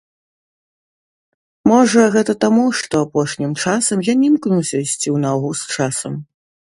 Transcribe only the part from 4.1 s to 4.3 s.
не